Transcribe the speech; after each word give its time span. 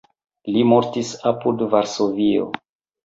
Li 0.53 0.63
mortis 0.69 1.11
apud 1.33 1.61
Varsovio. 1.75 2.49